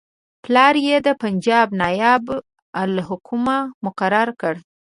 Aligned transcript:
پلار 0.43 0.75
یې 0.87 0.95
د 1.07 1.09
پنجاب 1.21 1.67
نایب 1.81 2.23
الحکومه 2.81 3.57
مقرر 3.85 4.29
کړ. 4.41 4.53